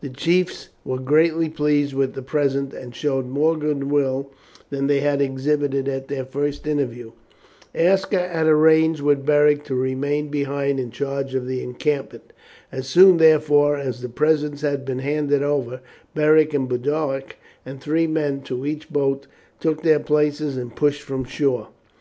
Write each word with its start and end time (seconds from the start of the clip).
The 0.00 0.08
chiefs 0.10 0.70
were 0.84 0.98
greatly 0.98 1.48
pleased 1.48 1.94
with 1.94 2.14
the 2.14 2.20
present, 2.20 2.74
and 2.74 2.92
showed 2.92 3.26
more 3.28 3.56
goodwill 3.56 4.32
than 4.70 4.88
they 4.88 4.98
had 4.98 5.22
exhibited 5.22 5.86
at 5.86 6.08
their 6.08 6.24
first 6.24 6.66
interview. 6.66 7.12
Aska 7.76 8.26
had 8.26 8.48
arranged 8.48 9.00
with 9.02 9.24
Beric 9.24 9.62
to 9.66 9.76
remain 9.76 10.30
behind 10.30 10.80
in 10.80 10.90
charge 10.90 11.32
of 11.36 11.46
the 11.46 11.62
encampment. 11.62 12.32
As 12.72 12.88
soon, 12.88 13.18
therefore, 13.18 13.76
as 13.76 14.00
the 14.00 14.08
presents 14.08 14.62
had 14.62 14.84
been 14.84 14.98
handed 14.98 15.44
over, 15.44 15.80
Beric 16.12 16.54
with 16.54 16.68
Boduoc 16.70 17.36
and 17.64 17.80
three 17.80 18.08
men 18.08 18.40
to 18.50 18.66
each 18.66 18.90
boat 18.90 19.28
took 19.60 19.84
their 19.84 20.00
places 20.00 20.56
and 20.56 20.74
pushed 20.74 21.02
from 21.02 21.22
shore. 21.24 21.68